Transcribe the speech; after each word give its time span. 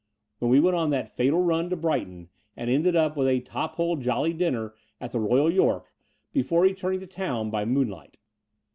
when 0.39 0.49
we 0.49 0.59
went 0.59 0.75
on 0.75 0.89
that 0.89 1.15
fatal 1.15 1.45
nm 1.45 1.69
to 1.69 1.75
Brighton 1.77 2.27
and 2.57 2.71
ended 2.71 2.95
up 2.95 3.15
with 3.15 3.27
a 3.27 3.39
top 3.39 3.75
hole 3.75 3.97
jolly 3.97 4.33
dinner 4.33 4.73
at 4.99 5.11
the 5.11 5.19
Royal 5.19 5.47
York 5.53 5.93
before 6.33 6.63
returning 6.63 7.01
to 7.01 7.05
town 7.05 7.51
by 7.51 7.65
moonlight. 7.65 8.17